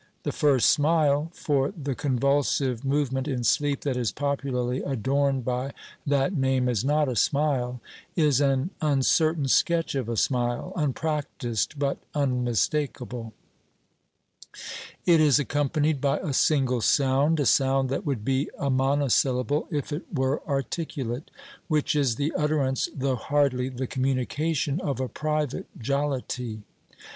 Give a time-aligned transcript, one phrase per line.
[0.23, 5.73] The first smile (for the convulsive movement in sleep that is popularly adorned by
[6.07, 7.79] that name is not a smile)
[8.15, 13.33] is an uncertain sketch of a smile, unpractised but unmistakable.
[15.05, 19.93] It is accompanied by a single sound a sound that would be a monosyllable if
[19.93, 21.29] it were articulate
[21.67, 26.63] which is the utterance, though hardly the communication, of a private jollity.